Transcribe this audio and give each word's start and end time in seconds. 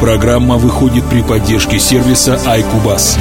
Программа 0.00 0.58
выходит 0.58 1.04
при 1.10 1.22
поддержке 1.22 1.80
сервиса 1.80 2.34
iCubus. 2.46 3.18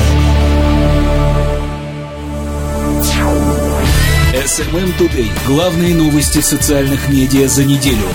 SMM 4.31 4.95
Today. 4.99 5.27
Главные 5.47 5.95
новости 5.95 6.39
социальных 6.39 7.09
медиа 7.09 7.47
за 7.47 7.63
неделю. 7.63 8.05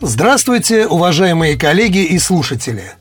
Здравствуйте, 0.00 0.86
уважаемые 0.86 1.58
коллеги 1.58 2.04
и 2.04 2.18
слушатели. 2.18 2.92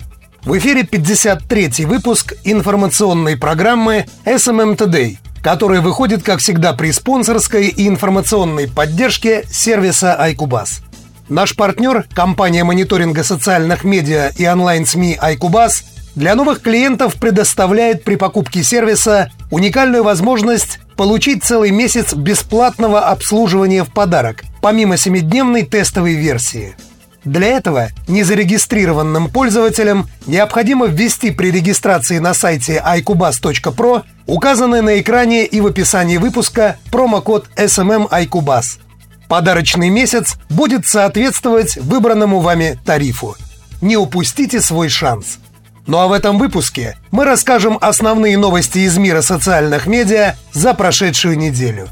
В 0.43 0.57
эфире 0.57 0.81
53-й 0.81 1.85
выпуск 1.85 2.33
информационной 2.43 3.37
программы 3.37 4.07
SMM 4.25 4.75
Today, 4.75 5.17
которая 5.41 5.79
выходит, 5.79 6.21
как 6.21 6.39
всегда, 6.39 6.73
при 6.73 6.91
спонсорской 6.91 7.67
и 7.69 7.87
информационной 7.87 8.67
поддержке 8.67 9.45
сервиса 9.49 10.17
iCubus. 10.19 10.81
Наш 11.29 11.55
партнер, 11.55 12.05
компания 12.13 12.63
мониторинга 12.63 13.23
социальных 13.23 13.83
медиа 13.83 14.31
и 14.37 14.47
онлайн-СМИ 14.47 15.17
iCubus, 15.19 15.83
для 16.13 16.35
новых 16.35 16.61
клиентов 16.61 17.15
предоставляет 17.15 18.03
при 18.03 18.15
покупке 18.15 18.63
сервиса 18.63 19.31
уникальную 19.49 20.03
возможность 20.03 20.79
получить 20.95 21.43
целый 21.43 21.71
месяц 21.71 22.13
бесплатного 22.13 23.07
обслуживания 23.07 23.83
в 23.83 23.91
подарок, 23.91 24.43
помимо 24.61 24.95
7-дневной 24.95 25.63
тестовой 25.63 26.13
версии. 26.13 26.75
Для 27.23 27.47
этого 27.47 27.89
незарегистрированным 28.07 29.29
пользователям 29.29 30.07
необходимо 30.27 30.85
ввести 30.85 31.31
при 31.31 31.49
регистрации 31.49 32.19
на 32.19 32.35
сайте 32.35 32.81
iCubus.pro 32.85 34.03
указанный 34.27 34.83
на 34.83 34.99
экране 35.01 35.47
и 35.47 35.59
в 35.59 35.65
описании 35.65 36.17
выпуска 36.17 36.77
промокод 36.91 37.47
SMM 37.57 38.09
iCubus– 38.09 38.77
Подарочный 39.27 39.89
месяц 39.89 40.35
будет 40.49 40.85
соответствовать 40.85 41.77
выбранному 41.77 42.39
вами 42.39 42.79
тарифу. 42.85 43.35
Не 43.81 43.97
упустите 43.97 44.61
свой 44.61 44.89
шанс. 44.89 45.39
Ну 45.87 45.99
а 45.99 46.07
в 46.07 46.13
этом 46.13 46.39
выпуске 46.39 46.97
мы 47.11 47.25
расскажем 47.25 47.77
основные 47.79 48.37
новости 48.37 48.79
из 48.79 48.97
мира 48.97 49.21
социальных 49.21 49.85
медиа 49.85 50.35
за 50.51 50.73
прошедшую 50.73 51.37
неделю. 51.37 51.89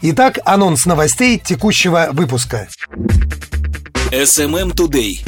Итак, 0.00 0.38
анонс 0.44 0.86
новостей 0.86 1.38
текущего 1.38 2.08
выпуска. 2.12 2.68
SMM 4.10 4.74
Today. 4.74 5.26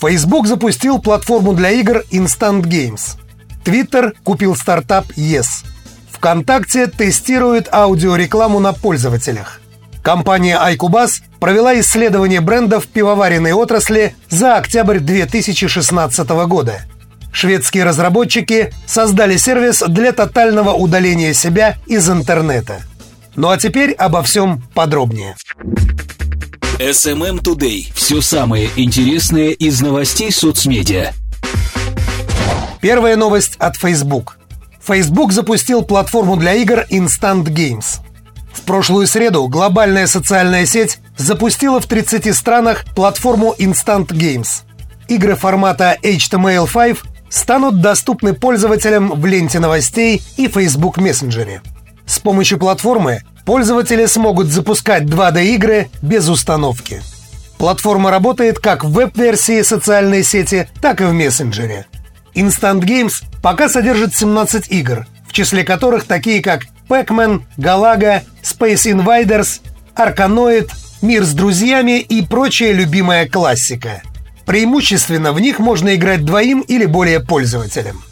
Facebook 0.00 0.46
запустил 0.46 0.98
платформу 0.98 1.52
для 1.52 1.70
игр 1.70 2.02
Instant 2.10 2.62
Games. 2.62 3.18
Twitter 3.64 4.12
купил 4.24 4.56
стартап 4.56 5.06
Yes. 5.16 5.64
ВКонтакте 6.10 6.86
тестирует 6.86 7.68
аудиорекламу 7.72 8.58
на 8.60 8.72
пользователях. 8.72 9.59
Компания 10.02 10.58
iCubus 10.72 11.22
провела 11.40 11.78
исследование 11.80 12.40
брендов 12.40 12.86
пивоваренной 12.86 13.52
отрасли 13.52 14.14
за 14.28 14.56
октябрь 14.56 14.98
2016 14.98 16.28
года. 16.46 16.82
Шведские 17.32 17.84
разработчики 17.84 18.72
создали 18.86 19.36
сервис 19.36 19.82
для 19.86 20.12
тотального 20.12 20.70
удаления 20.70 21.32
себя 21.32 21.76
из 21.86 22.08
интернета. 22.08 22.82
Ну 23.36 23.50
а 23.50 23.58
теперь 23.58 23.92
обо 23.92 24.22
всем 24.22 24.62
подробнее. 24.74 25.36
SMM 26.78 27.42
Today. 27.42 27.92
Все 27.94 28.20
самое 28.22 28.70
интересное 28.76 29.50
из 29.50 29.80
новостей 29.82 30.32
соцмедиа. 30.32 31.12
Первая 32.80 33.16
новость 33.16 33.56
от 33.58 33.76
Facebook. 33.76 34.38
Facebook 34.82 35.32
запустил 35.32 35.82
платформу 35.82 36.36
для 36.36 36.54
игр 36.54 36.86
Instant 36.90 37.44
Games– 37.44 38.00
в 38.52 38.62
прошлую 38.62 39.06
среду 39.06 39.48
глобальная 39.48 40.06
социальная 40.06 40.66
сеть 40.66 40.98
запустила 41.16 41.80
в 41.80 41.86
30 41.86 42.34
странах 42.34 42.84
платформу 42.94 43.54
Instant 43.58 44.08
Games. 44.08 44.62
Игры 45.08 45.34
формата 45.34 45.96
HTML5 46.02 46.98
станут 47.28 47.80
доступны 47.80 48.34
пользователям 48.34 49.12
в 49.20 49.24
ленте 49.26 49.58
новостей 49.60 50.22
и 50.36 50.48
Facebook 50.48 50.98
Messenger. 50.98 51.60
С 52.06 52.18
помощью 52.18 52.58
платформы 52.58 53.22
пользователи 53.44 54.06
смогут 54.06 54.48
запускать 54.48 55.04
2D-игры 55.04 55.88
без 56.02 56.28
установки. 56.28 57.02
Платформа 57.58 58.10
работает 58.10 58.58
как 58.58 58.84
в 58.84 58.92
веб-версии 58.92 59.62
социальной 59.62 60.24
сети, 60.24 60.68
так 60.80 61.00
и 61.00 61.04
в 61.04 61.12
мессенджере. 61.12 61.86
Instant 62.34 62.80
Games 62.80 63.22
пока 63.42 63.68
содержит 63.68 64.14
17 64.14 64.70
игр, 64.70 65.06
в 65.28 65.32
числе 65.32 65.62
которых 65.62 66.04
такие 66.04 66.42
как 66.42 66.62
Pac-Man, 66.90 67.42
Galaga, 67.56 68.24
Space 68.42 68.92
Invaders, 68.92 69.60
Arkanoid, 69.94 70.68
Мир 71.02 71.24
с 71.24 71.32
друзьями 71.32 72.00
и 72.00 72.20
прочая 72.20 72.72
любимая 72.72 73.26
классика. 73.26 74.02
Преимущественно 74.44 75.32
в 75.32 75.40
них 75.40 75.58
можно 75.58 75.94
играть 75.94 76.26
двоим 76.26 76.60
или 76.60 76.84
более 76.84 77.20
пользователям. 77.20 78.02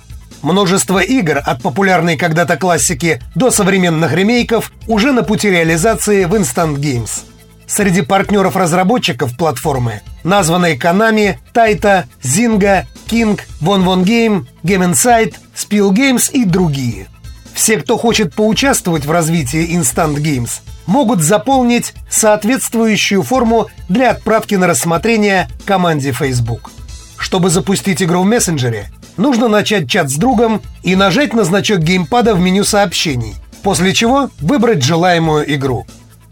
Множество 0.40 1.00
игр 1.00 1.42
от 1.44 1.60
популярной 1.60 2.16
когда-то 2.16 2.56
классики 2.56 3.20
до 3.34 3.50
современных 3.50 4.12
ремейков 4.12 4.72
уже 4.86 5.12
на 5.12 5.22
пути 5.22 5.50
реализации 5.50 6.24
в 6.24 6.34
Instant 6.34 6.76
Games. 6.76 7.24
Среди 7.66 8.00
партнеров-разработчиков 8.02 9.36
платформы 9.36 10.00
названные 10.22 10.76
Konami, 10.76 11.36
Taita, 11.52 12.04
Zynga, 12.22 12.84
King, 13.06 13.38
Von 13.60 13.84
Von 13.84 14.04
Game, 14.04 14.46
Game 14.62 14.92
Insight, 14.92 15.34
Spiel 15.54 15.90
Games 15.90 16.30
и 16.32 16.44
другие– 16.44 17.08
все, 17.58 17.76
кто 17.76 17.98
хочет 17.98 18.34
поучаствовать 18.34 19.04
в 19.04 19.10
развитии 19.10 19.76
Instant 19.76 20.14
Games, 20.14 20.60
могут 20.86 21.20
заполнить 21.20 21.92
соответствующую 22.08 23.24
форму 23.24 23.66
для 23.88 24.12
отправки 24.12 24.54
на 24.54 24.68
рассмотрение 24.68 25.48
команде 25.66 26.12
Facebook. 26.12 26.70
Чтобы 27.18 27.50
запустить 27.50 28.00
игру 28.00 28.22
в 28.22 28.26
мессенджере, 28.26 28.92
нужно 29.16 29.48
начать 29.48 29.90
чат 29.90 30.08
с 30.08 30.14
другом 30.14 30.62
и 30.84 30.94
нажать 30.94 31.34
на 31.34 31.42
значок 31.42 31.80
геймпада 31.80 32.36
в 32.36 32.40
меню 32.40 32.62
сообщений, 32.62 33.34
после 33.64 33.92
чего 33.92 34.30
выбрать 34.38 34.84
желаемую 34.84 35.52
игру. 35.56 35.84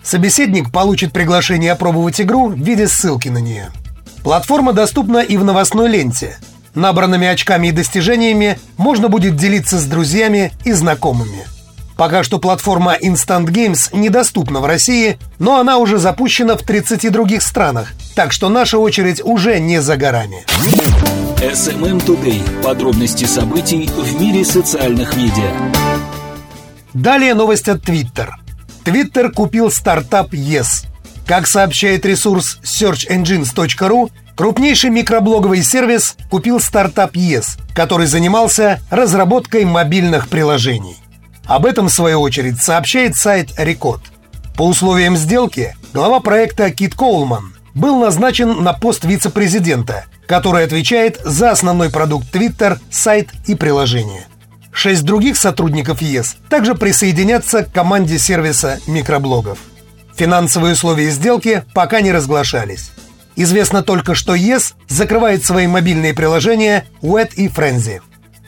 Собеседник 0.05 0.71
получит 0.71 1.11
приглашение 1.11 1.73
опробовать 1.73 2.21
игру 2.21 2.51
в 2.51 2.57
виде 2.57 2.87
ссылки 2.87 3.31
на 3.31 3.39
нее. 3.39 3.73
Платформа 4.23 4.73
доступна 4.73 5.19
и 5.19 5.37
в 5.37 5.45
новостной 5.45 5.89
ленте– 5.89 6.39
Набранными 6.77 7.27
очками 7.27 7.69
и 7.69 7.73
достижениями 7.73 8.59
можно 8.77 9.09
будет 9.09 9.35
делиться 9.35 9.79
с 9.79 9.87
друзьями 9.87 10.53
и 10.65 10.73
знакомыми. 10.73 11.47
Пока 11.97 12.23
что 12.23 12.39
платформа 12.39 12.95
Instant 12.95 13.47
Games 13.47 13.89
недоступна 13.97 14.61
в 14.61 14.67
России, 14.67 15.19
но 15.39 15.59
она 15.59 15.79
уже 15.79 15.97
запущена 15.97 16.55
в 16.55 16.63
30 16.63 17.11
других 17.11 17.41
странах, 17.41 17.95
так 18.15 18.31
что 18.31 18.51
наша 18.51 18.77
очередь 18.77 19.23
уже 19.25 19.59
не 19.59 19.81
за 19.81 19.97
горами. 19.97 20.45
SMM 21.41 22.05
Today. 22.05 22.63
Подробности 22.63 23.25
событий 23.25 23.89
в 23.89 24.21
мире 24.21 24.45
социальных 24.45 25.17
медиа. 25.17 25.51
Далее 26.93 27.33
новость 27.33 27.71
от 27.71 27.83
Twitter. 27.89 28.29
Twitter 28.85 29.31
купил 29.31 29.71
стартап 29.71 30.35
Yes. 30.35 30.85
Как 31.27 31.47
сообщает 31.47 32.05
ресурс 32.05 32.59
searchengines.ru, 32.63 34.11
Крупнейший 34.37 34.91
микроблоговый 34.91 35.63
сервис 35.63 36.15
купил 36.31 36.61
стартап 36.61 37.17
ЕС, 37.17 37.57
который 37.75 38.07
занимался 38.07 38.81
разработкой 38.91 39.65
мобильных 39.65 40.29
приложений. 40.29 40.99
Об 41.47 41.65
этом, 41.65 41.89
в 41.89 41.93
свою 41.93 42.21
очередь, 42.21 42.61
сообщает 42.61 43.17
сайт 43.17 43.49
Рекорд. 43.57 44.03
По 44.55 44.63
условиям 44.63 45.17
сделки, 45.17 45.75
глава 45.95 46.21
проекта 46.21 46.71
Кит 46.71 46.95
Коулман 46.95 47.55
был 47.73 47.99
назначен 47.99 48.63
на 48.63 48.75
пост 48.75 49.07
вице-президента, 49.07 50.05
который 50.27 50.65
отвечает 50.65 51.19
за 51.25 51.51
основной 51.51 51.91
продукт 51.91 52.27
Twitter, 52.35 52.79
сайт 52.91 53.31
и 53.47 53.55
приложение. 53.55 54.27
Шесть 54.71 55.05
других 55.05 55.39
сотрудников 55.39 56.03
ЕС 56.03 56.37
также 56.51 56.75
присоединятся 56.75 57.65
к 57.65 57.73
команде 57.73 58.19
сервиса 58.19 58.81
микроблогов. 58.87 59.59
Финансовые 60.15 60.75
условия 60.75 61.09
сделки 61.09 61.65
пока 61.73 62.03
не 62.03 62.13
разглашались. 62.13 62.91
Известно 63.37 63.83
только, 63.83 64.15
что 64.15 64.35
Yes 64.35 64.75
закрывает 64.89 65.45
свои 65.45 65.67
мобильные 65.67 66.15
приложения 66.15 66.87
Wet 67.03 67.35
и 67.37 67.49
Frenzy. 67.49 68.01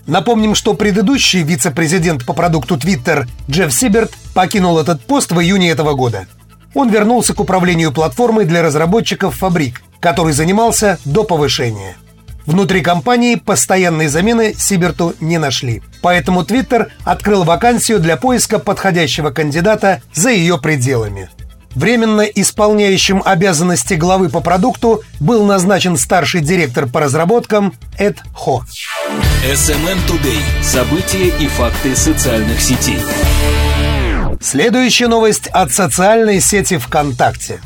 Напомним, 0.07 0.55
что 0.55 0.73
предыдущий 0.73 1.43
вице-президент 1.43 2.25
по 2.25 2.33
продукту 2.33 2.77
Twitter 2.77 3.27
Джефф 3.51 3.73
Сиберт 3.73 4.15
покинул 4.35 4.79
этот 4.79 5.05
пост 5.05 5.31
в 5.31 5.39
июне 5.39 5.71
этого 5.71 5.93
года. 5.93 6.27
Он 6.73 6.89
вернулся 6.89 7.35
к 7.35 7.41
управлению 7.41 7.93
платформой 7.93 8.47
для 8.47 8.62
разработчиков 8.62 9.37
«Фабрик», 9.37 9.83
который 10.01 10.33
занимался 10.33 10.99
до 11.05 11.25
повышения. 11.25 11.97
Внутри 12.47 12.81
компании 12.81 13.35
постоянной 13.35 14.09
замены 14.09 14.55
Сиберту 14.57 15.15
не 15.21 15.37
нашли. 15.37 15.83
Поэтому 16.01 16.43
Twitter 16.43 16.89
открыл 17.05 17.45
вакансию 17.45 18.01
для 18.01 18.17
поиска 18.17 18.59
подходящего 18.59 19.29
кандидата 19.29 20.01
за 20.15 20.31
ее 20.31 20.57
пределами. 20.57 21.29
Временно 21.79 22.23
исполняющим 22.23 23.23
обязанности 23.25 23.95
главы 23.95 24.31
по 24.31 24.41
продукту 24.41 25.05
был 25.21 25.45
назначен 25.47 25.97
старший 25.97 26.41
директор 26.41 26.89
по 26.89 26.99
разработкам 26.99 27.73
Эд 27.97 28.19
Хо. 28.35 28.65
SMM 29.47 29.97
Today. 30.09 30.41
События 30.61 31.29
и 31.29 31.47
факты 31.47 31.95
социальных 31.95 32.61
сетей. 32.61 32.99
Следующая 34.41 35.07
новость 35.07 35.47
от 35.47 35.71
социальной 35.71 36.41
сети 36.41 36.79
ВКонтакте. 36.79 37.61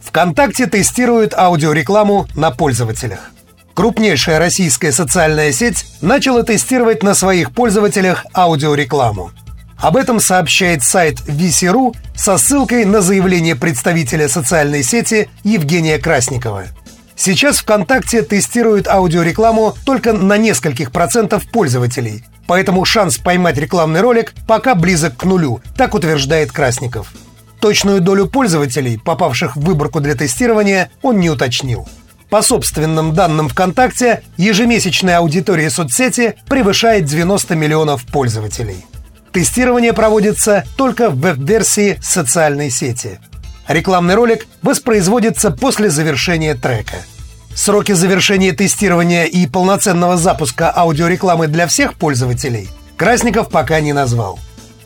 ВКонтакте 0.00 0.66
тестирует 0.68 1.34
аудиорекламу 1.34 2.28
на 2.36 2.52
пользователях. 2.52 3.32
Крупнейшая 3.74 4.38
российская 4.38 4.92
социальная 4.92 5.50
сеть 5.50 5.86
начала 6.00 6.44
тестировать 6.44 7.02
на 7.02 7.14
своих 7.14 7.50
пользователях 7.50 8.26
аудиорекламу. 8.32 9.32
Об 9.78 9.96
этом 9.96 10.20
сообщает 10.20 10.82
сайт 10.82 11.20
VC.ru 11.20 11.94
со 12.14 12.38
ссылкой 12.38 12.84
на 12.84 13.02
заявление 13.02 13.56
представителя 13.56 14.28
социальной 14.28 14.82
сети 14.82 15.28
Евгения 15.44 15.98
Красникова. 15.98 16.64
Сейчас 17.14 17.58
ВКонтакте 17.58 18.22
тестирует 18.22 18.88
аудиорекламу 18.88 19.74
только 19.84 20.12
на 20.12 20.36
нескольких 20.36 20.92
процентов 20.92 21.48
пользователей, 21.50 22.24
поэтому 22.46 22.84
шанс 22.84 23.18
поймать 23.18 23.58
рекламный 23.58 24.00
ролик 24.00 24.34
пока 24.46 24.74
близок 24.74 25.16
к 25.16 25.24
нулю, 25.24 25.60
так 25.76 25.94
утверждает 25.94 26.52
Красников. 26.52 27.12
Точную 27.60 28.00
долю 28.00 28.26
пользователей, 28.26 28.98
попавших 28.98 29.56
в 29.56 29.60
выборку 29.60 30.00
для 30.00 30.14
тестирования, 30.14 30.90
он 31.02 31.18
не 31.20 31.30
уточнил. 31.30 31.88
По 32.28 32.42
собственным 32.42 33.14
данным 33.14 33.48
ВКонтакте, 33.48 34.22
ежемесячная 34.36 35.18
аудитория 35.18 35.70
соцсети 35.70 36.34
превышает 36.48 37.04
90 37.04 37.54
миллионов 37.54 38.04
пользователей. 38.04 38.84
Тестирование 39.36 39.92
проводится 39.92 40.64
только 40.78 41.10
в 41.10 41.20
веб-версии 41.20 41.98
социальной 42.02 42.70
сети. 42.70 43.20
Рекламный 43.68 44.14
ролик 44.14 44.46
воспроизводится 44.62 45.50
после 45.50 45.90
завершения 45.90 46.54
трека. 46.54 46.96
Сроки 47.54 47.92
завершения 47.92 48.52
тестирования 48.52 49.24
и 49.24 49.46
полноценного 49.46 50.16
запуска 50.16 50.70
аудиорекламы 50.70 51.48
для 51.48 51.66
всех 51.66 51.92
пользователей 51.96 52.70
Красников 52.96 53.50
пока 53.50 53.78
не 53.80 53.92
назвал. 53.92 54.38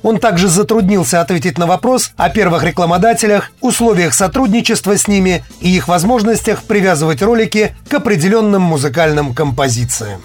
Он 0.02 0.19
также 0.19 0.49
затруднился 0.49 1.20
ответить 1.20 1.56
на 1.56 1.69
вопрос 1.69 2.11
о 2.17 2.29
первых 2.29 2.64
рекламодателях, 2.64 3.52
условиях 3.61 4.14
сотрудничества 4.14 4.99
с 4.99 5.06
ними 5.06 5.44
и 5.61 5.76
их 5.76 5.87
возможностях 5.87 6.64
привязывать 6.64 7.23
ролики 7.23 7.76
к 7.88 7.94
определенным 7.94 8.62
музыкальным 8.62 9.32
композициям. 9.32 10.23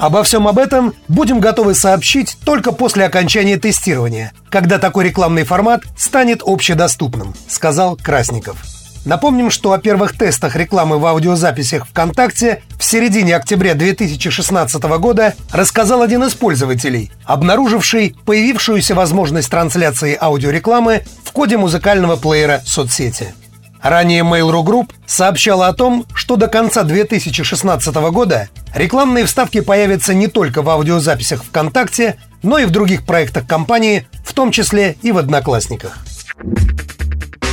Обо 0.00 0.22
всем 0.22 0.48
об 0.48 0.58
этом 0.58 0.94
будем 1.08 1.40
готовы 1.40 1.74
сообщить 1.74 2.38
только 2.46 2.72
после 2.72 3.04
окончания 3.04 3.58
тестирования, 3.58 4.32
когда 4.48 4.78
такой 4.78 5.04
рекламный 5.04 5.44
формат 5.44 5.82
станет 5.94 6.40
общедоступным, 6.42 7.34
сказал 7.48 7.96
Красников. 7.96 8.56
Напомним, 9.04 9.50
что 9.50 9.72
о 9.72 9.78
первых 9.78 10.16
тестах 10.16 10.56
рекламы 10.56 10.98
в 10.98 11.04
аудиозаписях 11.04 11.86
ВКонтакте 11.86 12.62
в 12.78 12.84
середине 12.84 13.36
октября 13.36 13.74
2016 13.74 14.82
года 14.98 15.34
рассказал 15.52 16.00
один 16.00 16.24
из 16.24 16.34
пользователей, 16.34 17.10
обнаруживший 17.24 18.16
появившуюся 18.24 18.94
возможность 18.94 19.50
трансляции 19.50 20.16
аудиорекламы 20.18 21.02
в 21.22 21.32
коде 21.32 21.58
музыкального 21.58 22.16
плеера 22.16 22.62
соцсети. 22.64 23.34
Ранее 23.82 24.22
Mail.ru 24.22 24.62
Group 24.62 24.90
сообщала 25.06 25.68
о 25.68 25.72
том, 25.72 26.04
что 26.14 26.36
до 26.36 26.48
конца 26.48 26.82
2016 26.82 27.94
года 28.12 28.48
рекламные 28.74 29.24
вставки 29.24 29.60
появятся 29.60 30.12
не 30.12 30.28
только 30.28 30.62
в 30.62 30.68
аудиозаписях 30.68 31.44
ВКонтакте, 31.44 32.16
но 32.42 32.58
и 32.58 32.66
в 32.66 32.70
других 32.70 33.04
проектах 33.04 33.46
компании, 33.46 34.06
в 34.24 34.34
том 34.34 34.50
числе 34.52 34.96
и 35.02 35.12
в 35.12 35.18
Одноклассниках. 35.18 35.98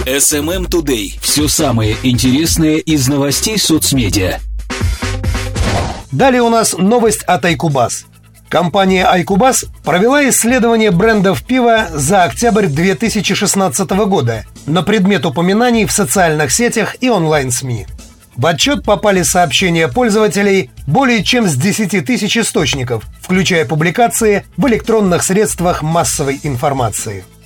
SMM 0.06 0.70
Today. 0.70 1.18
Все 1.22 1.48
самое 1.48 1.98
интересное 2.04 2.78
из 2.78 3.08
новостей 3.08 3.58
соцмедиа. 3.58 4.40
Далее 6.12 6.42
у 6.42 6.50
нас 6.50 6.78
новость 6.78 7.24
от 7.24 7.44
Айкубас. 7.46 8.06
Компания 8.50 9.06
Айкубас 9.06 9.66
провела 9.84 10.28
исследование 10.30 10.92
брендов 10.92 11.44
пива 11.44 11.88
за 11.92 12.24
октябрь 12.24 12.68
2016 12.68 13.90
года 14.08 14.46
на 14.66 14.84
предмет 14.84 15.26
упоминаний 15.26 15.86
в 15.86 15.92
социальных 15.92 16.52
сетях 16.52 16.96
и 17.02 17.10
онлайн-СМИ. 17.10 17.88
В 18.38 18.46
отчет 18.46 18.84
попали 18.84 19.24
сообщения 19.24 19.88
пользователей 19.88 20.70
более 20.86 21.24
чем 21.24 21.48
с 21.48 21.56
10 21.56 22.06
тысяч 22.06 22.38
источников, 22.38 23.04
включая 23.22 23.66
публикации 23.66 24.46
в 24.56 24.68
электронных 24.68 25.24
средствах 25.24 25.82
массовой 25.82 26.40
информации– 26.44 27.26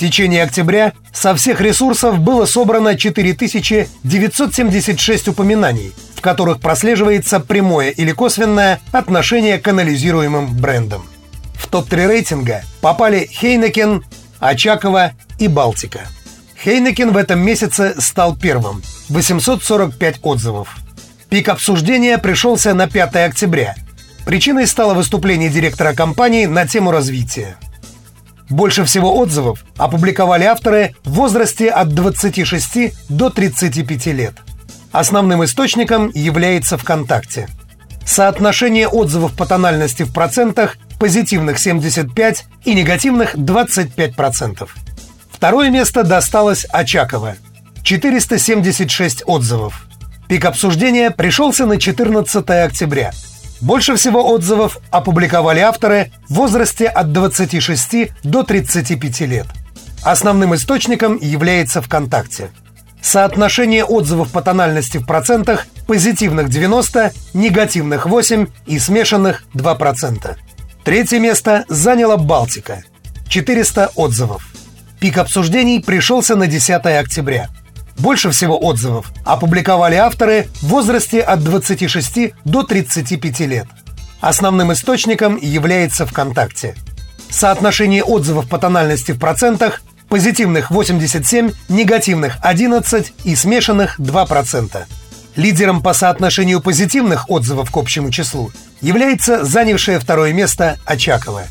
течение 0.00 0.42
октября 0.42 0.94
со 1.12 1.36
всех 1.36 1.60
ресурсов 1.60 2.18
было 2.18 2.46
собрано 2.46 2.96
4976 2.96 5.28
упоминаний, 5.28 5.92
в 6.16 6.22
которых 6.22 6.60
прослеживается 6.60 7.38
прямое 7.38 7.90
или 7.90 8.10
косвенное 8.12 8.80
отношение 8.90 9.58
к 9.58 9.68
анализируемым 9.68 10.56
брендам. 10.56 11.06
В 11.54 11.68
топ-3 11.68 12.08
рейтинга 12.08 12.64
попали 12.80 13.28
Хейнекен, 13.30 14.02
Очакова 14.38 15.12
и 15.38 15.46
Балтика. 15.48 16.00
Хейнекен 16.64 17.12
в 17.12 17.18
этом 17.18 17.40
месяце 17.40 17.94
стал 18.00 18.34
первым– 18.36 18.82
845 19.10 20.20
отзывов. 20.22 20.78
Пик 21.28 21.50
обсуждения 21.50 22.16
пришелся 22.18 22.72
на 22.74 22.88
5 22.88 23.16
октября. 23.16 23.76
Причиной 24.24 24.66
стало 24.66 24.94
выступление 24.94 25.50
директора 25.50 25.92
компании 25.94 26.46
на 26.46 26.66
тему 26.66 26.90
развития– 26.90 27.56
больше 28.50 28.84
всего 28.84 29.16
отзывов 29.16 29.64
опубликовали 29.76 30.44
авторы 30.44 30.94
в 31.04 31.12
возрасте 31.12 31.70
от 31.70 31.94
26 31.94 32.94
до 33.08 33.30
35 33.30 34.06
лет. 34.06 34.34
Основным 34.92 35.44
источником 35.44 36.10
является 36.12 36.76
ВКонтакте. 36.76 37.48
Соотношение 38.04 38.88
отзывов 38.88 39.36
по 39.36 39.46
тональности 39.46 40.02
в 40.02 40.12
процентах 40.12 40.76
позитивных 40.98 41.58
75 41.58 42.44
и 42.64 42.74
негативных 42.74 43.36
25%. 43.36 44.68
Второе 45.30 45.70
место 45.70 46.02
досталось 46.02 46.66
Очакова. 46.70 47.36
476 47.82 49.22
отзывов. 49.26 49.86
Пик 50.28 50.44
обсуждения 50.44 51.10
пришелся 51.10 51.66
на 51.66 51.78
14 51.78 52.50
октября– 52.50 53.12
больше 53.60 53.96
всего 53.96 54.30
отзывов 54.30 54.78
опубликовали 54.90 55.60
авторы 55.60 56.12
в 56.28 56.34
возрасте 56.34 56.86
от 56.86 57.12
26 57.12 58.10
до 58.22 58.42
35 58.42 59.20
лет. 59.20 59.46
Основным 60.02 60.54
источником 60.54 61.18
является 61.20 61.82
ВКонтакте. 61.82 62.50
Соотношение 63.02 63.84
отзывов 63.84 64.30
по 64.30 64.42
тональности 64.42 64.98
в 64.98 65.06
процентах 65.06 65.66
позитивных 65.86 66.48
90, 66.48 67.12
негативных 67.34 68.06
8 68.06 68.46
и 68.66 68.78
смешанных 68.78 69.44
2%. 69.54 70.36
Третье 70.84 71.18
место 71.18 71.64
заняла 71.68 72.16
Балтика. 72.16 72.82
400 73.28 73.92
отзывов. 73.94 74.46
Пик 74.98 75.18
обсуждений 75.18 75.80
пришелся 75.80 76.36
на 76.36 76.46
10 76.46 76.84
октября– 76.84 77.48
больше 78.00 78.30
всего 78.30 78.58
отзывов 78.58 79.12
опубликовали 79.24 79.94
авторы 79.94 80.48
в 80.62 80.68
возрасте 80.68 81.20
от 81.20 81.44
26 81.44 82.34
до 82.44 82.62
35 82.62 83.40
лет. 83.40 83.66
Основным 84.20 84.72
источником 84.72 85.36
является 85.36 86.06
ВКонтакте. 86.06 86.74
Соотношение 87.30 88.02
отзывов 88.02 88.48
по 88.48 88.58
тональности 88.58 89.12
в 89.12 89.18
процентах 89.18 89.82
позитивных 90.08 90.70
87, 90.70 91.52
негативных 91.68 92.38
11 92.42 93.12
и 93.24 93.36
смешанных 93.36 94.00
2%. 94.00 94.84
Лидером 95.36 95.82
по 95.82 95.92
соотношению 95.92 96.60
позитивных 96.60 97.30
отзывов 97.30 97.70
к 97.70 97.76
общему 97.76 98.10
числу 98.10 98.50
является 98.80 99.44
занявшее 99.44 100.00
второе 100.00 100.32
место 100.32 100.78
Очакова. 100.84 101.44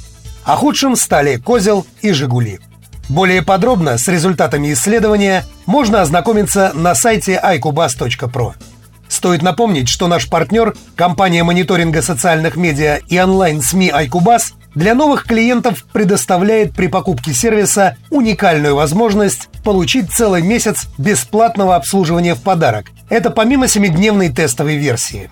А 0.43 0.55
худшим 0.55 0.95
стали 0.95 1.37
Козел 1.37 1.87
и 2.01 2.11
Жигули. 2.11 2.59
Более 3.09 3.41
подробно 3.41 3.97
с 3.97 4.07
результатами 4.07 4.71
исследования 4.71 5.43
можно 5.65 6.01
ознакомиться 6.01 6.71
на 6.75 6.93
сайте 6.93 7.41
iCubas.pro. 7.43 8.53
Стоит 9.07 9.41
напомнить, 9.41 9.89
что 9.89 10.07
наш 10.07 10.29
партнер, 10.29 10.75
компания 10.95 11.43
мониторинга 11.43 12.03
социальных 12.03 12.55
медиа 12.55 12.99
и 13.07 13.19
онлайн-СМИ 13.19 13.89
iCubas, 13.89 14.53
для 14.75 14.93
новых 14.93 15.23
клиентов 15.23 15.85
предоставляет 15.91 16.73
при 16.75 16.85
покупке 16.85 17.33
сервиса 17.33 17.97
уникальную 18.11 18.75
возможность 18.75 19.49
получить 19.63 20.11
целый 20.11 20.43
месяц 20.43 20.85
бесплатного 20.99 21.75
обслуживания 21.75 22.35
в 22.35 22.43
подарок. 22.43 22.85
Это 23.09 23.31
помимо 23.31 23.65
7-дневной 23.65 24.29
тестовой 24.29 24.75
версии. 24.75 25.31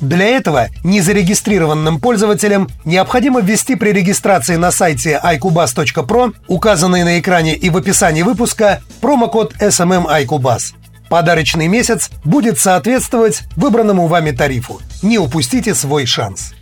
Для 0.00 0.26
этого 0.26 0.68
незарегистрированным 0.82 2.00
пользователям 2.00 2.68
необходимо 2.84 3.40
ввести 3.40 3.76
при 3.76 3.90
регистрации 3.90 4.56
на 4.56 4.70
сайте 4.70 5.20
iCubas.pro, 5.22 6.34
указанный 6.48 7.04
на 7.04 7.18
экране 7.18 7.54
и 7.54 7.70
в 7.70 7.76
описании 7.76 8.22
выпуска, 8.22 8.82
промокод 9.00 9.54
SMM 9.60 10.06
iCubas. 10.24 10.74
Подарочный 11.08 11.68
месяц 11.68 12.10
будет 12.24 12.58
соответствовать 12.58 13.42
выбранному 13.56 14.06
вами 14.06 14.30
тарифу. 14.30 14.80
Не 15.02 15.18
упустите 15.18 15.74
свой 15.74 16.06
шанс. 16.06 16.54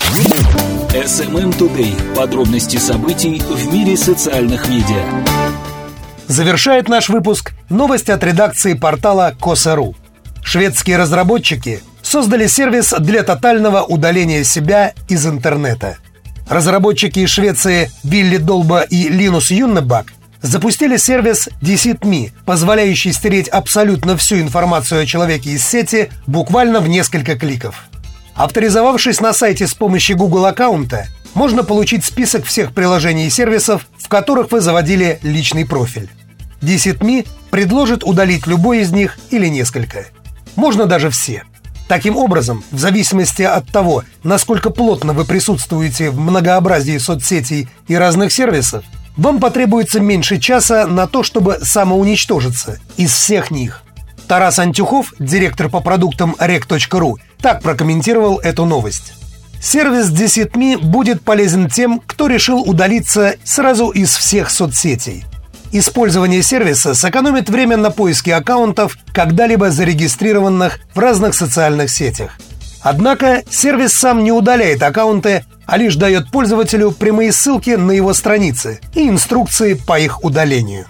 SMM 0.93 1.57
Today. 1.57 2.15
Подробности 2.15 2.77
событий 2.77 3.41
в 3.41 3.73
мире 3.73 3.97
социальных 3.97 4.69
медиа. 4.69 5.03
Завершает 6.27 6.89
наш 6.89 7.09
выпуск 7.09 7.53
новость 7.71 8.11
от 8.11 8.23
редакции 8.25 8.75
портала 8.75 9.35
Коса.ру. 9.41 9.95
Шведские 10.43 10.99
разработчики 10.99 11.81
создали 12.13 12.47
сервис 12.47 12.93
для 12.99 13.23
тотального 13.23 13.85
удаления 13.85 14.45
себя 14.45 14.93
из 15.09 15.27
интернета. 15.27 15.97
Разработчики 16.47 17.21
из 17.21 17.31
Швеции 17.31 17.91
Билли 18.05 18.37
Долба 18.37 18.83
и 18.83 19.09
Линус 19.09 19.51
Юннебак 19.51 20.13
запустили 20.43 20.99
сервис 20.99 21.49
Deceit.me, 21.63 22.33
позволяющий 22.45 23.15
стереть 23.15 23.49
абсолютно 23.49 24.19
всю 24.19 24.41
информацию 24.41 25.01
о 25.01 25.07
человеке 25.07 25.53
из 25.53 25.67
сети 25.67 26.11
буквально 26.27 26.81
в 26.81 26.89
несколько 26.89 27.35
кликов. 27.35 27.85
Авторизовавшись 28.35 29.23
на 29.23 29.33
сайте 29.33 29.67
с 29.67 29.73
помощью 29.73 30.19
Google 30.19 30.45
аккаунта, 30.45 31.07
можно 31.33 31.65
получить 31.65 32.05
список 32.05 32.45
всех 32.45 32.75
приложений 32.75 33.29
и 33.29 33.31
сервисов, 33.31 33.87
в 33.99 34.09
которых 34.09 34.53
вы 34.53 34.61
заводили 34.61 35.19
личный 35.23 35.65
профиль. 35.65 36.11
Deceit.me 36.61 37.27
предложит 37.51 38.05
удалить 38.05 38.47
любой 38.47 38.81
из 38.81 38.93
них 38.93 39.19
или 39.31 39.47
несколько. 39.47 40.05
Можно 40.57 40.85
даже 40.85 41.09
все. 41.09 41.45
Таким 41.93 42.17
образом, 42.17 42.65
в 42.71 42.79
зависимости 42.79 43.43
от 43.43 43.69
того, 43.69 44.03
насколько 44.23 44.71
плотно 44.71 45.13
вы 45.13 45.27
присутствуете 45.27 46.09
в 46.09 46.19
многообразии 46.19 46.97
соцсетей 46.97 47.69
и 47.87 47.95
разных 47.95 48.33
сервисов, 48.33 48.83
вам 49.19 49.41
потребуется 49.41 50.01
меньше 50.01 50.39
часа 50.39 50.87
на 50.87 51.07
то, 51.07 51.23
чтобы 51.23 51.59
самоуничтожиться 51.61 52.81
из 52.97 53.13
всех 53.13 53.51
них. 53.51 53.83
Тарас 54.27 54.59
Антюхов, 54.59 55.13
директор 55.19 55.69
по 55.69 55.81
продуктам 55.81 56.35
rec.ru, 56.39 57.17
так 57.43 57.61
прокомментировал 57.61 58.39
эту 58.39 58.65
новость. 58.65 59.13
Сервис 59.61 60.11
Deceit.me 60.11 60.79
будет 60.79 61.21
полезен 61.21 61.69
тем, 61.69 62.01
кто 62.07 62.27
решил 62.27 62.63
удалиться 62.63 63.35
сразу 63.45 63.91
из 63.91 64.17
всех 64.17 64.49
соцсетей. 64.49 65.27
Использование 65.75 66.43
сервиса 66.43 66.95
сэкономит 66.95 67.49
время 67.49 67.79
на 67.79 67.91
поиске 67.91 68.35
аккаунтов, 68.35 68.99
когда-либо 69.15 69.71
зарегистрированных 69.71 70.79
в 70.95 70.99
разных 70.99 71.35
социальных 71.35 71.89
сетях. 71.89 72.33
Однако 72.83 73.43
сервис 73.49 73.95
сам 73.95 74.23
не 74.23 74.33
удаляет 74.33 74.83
аккаунты, 74.83 75.47
а 75.65 75.79
лишь 75.79 75.97
дает 75.97 76.31
пользователю 76.31 76.91
прямые 76.91 77.33
ссылки 77.33 77.71
на 77.71 77.93
его 77.93 78.13
страницы 78.13 78.81
и 78.95 79.09
инструкции 79.09 79.73
по 79.73 79.99
их 79.99 80.23
удалению. 80.23 80.87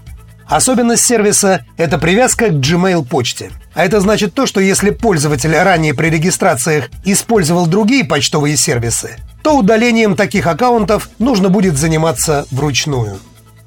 Особенность 0.48 1.04
сервиса– 1.04 1.64
это 1.76 1.96
привязка 1.98 2.48
к 2.48 2.54
Gmail 2.54 3.06
почте. 3.06 3.50
А 3.74 3.84
это 3.84 4.00
значит 4.00 4.34
то, 4.34 4.46
что 4.46 4.60
если 4.60 4.90
пользователь 4.90 5.56
ранее 5.56 5.94
при 5.94 6.08
регистрациях 6.08 6.90
использовал 7.04 7.66
другие 7.66 8.04
почтовые 8.04 8.56
сервисы, 8.56 9.16
то 9.42 9.56
удалением 9.56 10.16
таких 10.16 10.48
аккаунтов 10.48 11.08
нужно 11.20 11.50
будет 11.50 11.76
заниматься 11.78 12.46
вручную. 12.50 13.18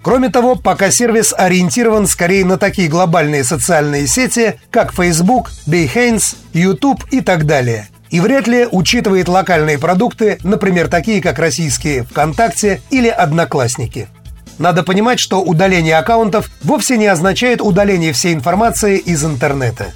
Кроме 0.05 0.29
того, 0.29 0.53
пока 0.55 0.91
сервис 0.91 1.33
ориентирован 1.35 2.05
скорее 2.05 2.45
на 2.45 2.59
такие 2.59 2.87
глобальные 2.87 3.43
социальные 3.43 4.05
сети, 4.05 4.59
как 4.69 4.93
Facebook, 4.93 5.49
Behance, 5.65 6.35
YouTube 6.53 7.03
и 7.09 7.21
так 7.21 7.47
далее, 7.47 7.87
и 8.11 8.19
вряд 8.19 8.45
ли 8.45 8.67
учитывает 8.71 9.27
локальные 9.27 9.79
продукты, 9.79 10.37
например, 10.43 10.89
такие 10.89 11.23
как 11.23 11.39
российские 11.39 12.03
ВКонтакте 12.03 12.81
или 12.91 13.07
Одноклассники. 13.07 14.07
Надо 14.59 14.83
понимать, 14.83 15.19
что 15.19 15.41
удаление 15.41 15.97
аккаунтов 15.97 16.51
вовсе 16.61 16.97
не 16.97 17.07
означает 17.07 17.59
удаление 17.59 18.13
всей 18.13 18.35
информации 18.35 18.99
из 18.99 19.25
интернета. 19.25 19.87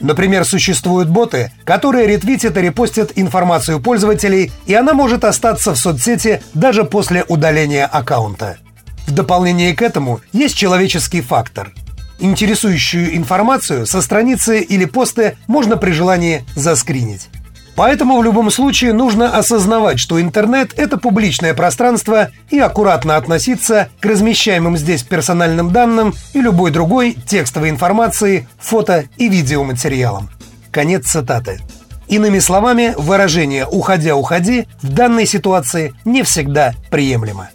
Например, 0.00 0.44
существуют 0.44 1.08
боты, 1.08 1.50
которые 1.64 2.06
ретвитят 2.06 2.58
и 2.58 2.60
репостят 2.60 3.12
информацию 3.14 3.80
пользователей, 3.80 4.52
и 4.66 4.74
она 4.74 4.92
может 4.92 5.24
остаться 5.24 5.72
в 5.72 5.78
соцсети 5.78 6.42
даже 6.52 6.84
после 6.84 7.24
удаления 7.26 7.86
аккаунта. 7.86 8.58
В 9.06 9.12
дополнение 9.12 9.74
к 9.74 9.82
этому 9.82 10.20
есть 10.32 10.56
человеческий 10.56 11.20
фактор. 11.20 11.72
Интересующую 12.18 13.16
информацию 13.16 13.86
со 13.86 14.00
страницы 14.00 14.60
или 14.60 14.84
посты 14.84 15.36
можно 15.46 15.76
при 15.76 15.90
желании 15.90 16.44
заскринить. 16.54 17.28
Поэтому 17.76 18.18
в 18.18 18.24
любом 18.24 18.50
случае 18.50 18.94
нужно 18.94 19.36
осознавать, 19.36 20.00
что 20.00 20.18
интернет– 20.18 20.72
это 20.78 20.96
публичное 20.96 21.52
пространство 21.52 22.30
и 22.50 22.58
аккуратно 22.58 23.16
относиться 23.16 23.90
к 24.00 24.06
размещаемым 24.06 24.78
здесь 24.78 25.02
персональным 25.02 25.70
данным 25.70 26.14
и 26.32 26.40
любой 26.40 26.70
другой 26.70 27.12
текстовой 27.12 27.68
информации, 27.68 28.48
фото 28.58 29.04
и 29.18 29.28
видеоматериалам. 29.28 30.30
Конец 30.70 31.06
цитаты. 31.06 31.60
Иными 32.08 32.38
словами, 32.38 32.94
выражение 32.96 33.66
«уходя, 33.66 34.16
уходи» 34.16 34.66
в 34.80 34.88
данной 34.88 35.26
ситуации 35.26 35.92
не 36.06 36.22
всегда 36.22 36.72
приемлемо. 36.90 37.50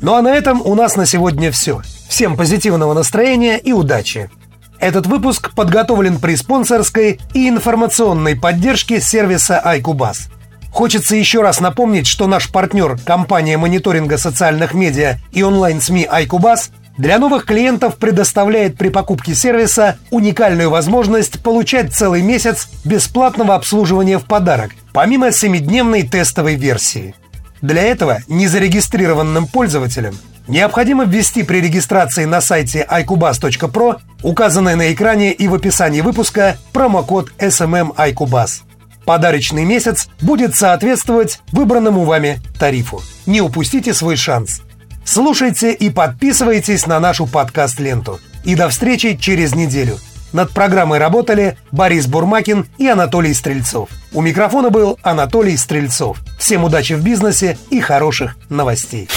Ну 0.00 0.14
а 0.14 0.22
на 0.22 0.34
этом 0.34 0.60
у 0.62 0.74
нас 0.74 0.96
на 0.96 1.06
сегодня 1.06 1.50
все. 1.50 1.80
Всем 2.08 2.36
позитивного 2.36 2.94
настроения 2.94 3.58
и 3.58 3.72
удачи! 3.72 4.30
Этот 4.78 5.06
выпуск 5.06 5.54
подготовлен 5.54 6.18
при 6.18 6.36
спонсорской 6.36 7.18
и 7.32 7.48
информационной 7.48 8.36
поддержке 8.36 9.00
сервиса 9.00 9.62
iCubus. 9.64 10.28
Хочется 10.70 11.16
еще 11.16 11.40
раз 11.40 11.60
напомнить, 11.60 12.06
что 12.06 12.26
наш 12.26 12.52
партнер, 12.52 12.98
компания 13.02 13.56
мониторинга 13.56 14.18
социальных 14.18 14.74
медиа 14.74 15.16
и 15.32 15.42
онлайн-СМИ 15.42 16.06
iCubus, 16.12 16.70
для 16.98 17.18
новых 17.18 17.46
клиентов 17.46 17.96
предоставляет 17.96 18.76
при 18.76 18.90
покупке 18.90 19.34
сервиса 19.34 19.98
уникальную 20.10 20.68
возможность 20.68 21.42
получать 21.42 21.94
целый 21.94 22.20
месяц 22.20 22.68
бесплатного 22.84 23.54
обслуживания 23.54 24.18
в 24.18 24.24
подарок, 24.24 24.72
помимо 24.92 25.28
7-дневной 25.28 26.02
тестовой 26.02 26.56
версии– 26.56 27.14
для 27.66 27.82
этого 27.82 28.20
незарегистрированным 28.28 29.48
пользователям 29.48 30.14
необходимо 30.46 31.04
ввести 31.04 31.42
при 31.42 31.60
регистрации 31.60 32.24
на 32.24 32.40
сайте 32.40 32.86
iCubas.pro, 32.88 33.98
указанный 34.22 34.76
на 34.76 34.92
экране 34.92 35.32
и 35.32 35.48
в 35.48 35.54
описании 35.54 36.00
выпуска, 36.00 36.58
промокод 36.72 37.32
SMM 37.38 37.96
iCubas. 37.96 38.60
Подарочный 39.04 39.64
месяц 39.64 40.08
будет 40.20 40.54
соответствовать 40.54 41.40
выбранному 41.50 42.04
вами 42.04 42.40
тарифу. 42.56 43.02
Не 43.26 43.40
упустите 43.40 43.94
свой 43.94 44.14
шанс. 44.14 44.62
Слушайте 45.04 45.72
и 45.72 45.90
подписывайтесь 45.90 46.86
на 46.86 47.00
нашу 47.00 47.26
подкаст-ленту. 47.26 48.20
И 48.44 48.54
до 48.54 48.68
встречи 48.68 49.16
через 49.16 49.56
неделю– 49.56 49.98
над 50.32 50.50
программой 50.50 50.98
работали 50.98 51.56
Борис 51.72 52.06
Бурмакин 52.06 52.66
и 52.78 52.86
Анатолий 52.86 53.34
Стрельцов. 53.34 53.88
У 54.12 54.22
микрофона 54.22 54.70
был 54.70 54.98
Анатолий 55.02 55.56
Стрельцов. 55.56 56.18
Всем 56.38 56.64
удачи 56.64 56.94
в 56.94 57.02
бизнесе 57.02 57.58
и 57.70 57.80
хороших 57.80 58.36
новостей. 58.48 59.08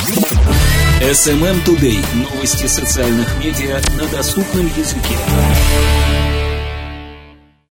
SMM 1.01 1.63
Today. 1.66 2.04
Новости 2.13 2.68
социальных 2.68 3.28
медиа 3.39 3.80
на 3.98 4.08
доступном 4.10 4.68
языке. 4.75 5.16